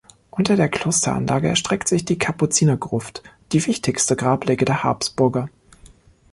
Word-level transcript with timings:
Unter 0.31 0.55
der 0.55 0.67
Klosteranlage 0.67 1.47
erstreckt 1.47 1.87
sich 1.87 2.03
die 2.05 2.17
Kapuzinergruft, 2.17 3.21
die 3.51 3.63
wichtigste 3.67 4.15
Grablege 4.15 4.65
der 4.65 4.83
Habsburger. 4.83 5.47